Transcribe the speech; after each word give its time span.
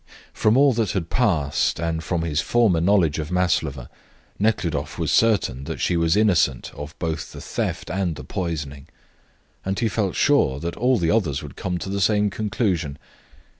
From 0.33 0.57
all 0.57 0.73
that 0.73 0.93
had 0.93 1.11
passed, 1.11 1.79
and 1.79 2.03
from 2.03 2.23
his 2.23 2.41
former 2.41 2.81
knowledge 2.81 3.19
of 3.19 3.29
Maslova, 3.29 3.87
Nekhludoff 4.39 4.97
was 4.97 5.11
certain 5.11 5.65
that 5.65 5.79
she 5.79 5.95
was 5.95 6.17
innocent 6.17 6.71
of 6.73 6.97
both 6.97 7.31
the 7.33 7.39
theft 7.39 7.91
and 7.91 8.15
the 8.15 8.23
poisoning. 8.23 8.87
And 9.63 9.77
he 9.77 9.87
felt 9.87 10.15
sure 10.15 10.59
that 10.59 10.75
all 10.75 10.97
the 10.97 11.11
others 11.11 11.43
would 11.43 11.55
come 11.55 11.77
to 11.77 11.89
the 11.91 12.01
same 12.01 12.31
conclusion. 12.31 12.97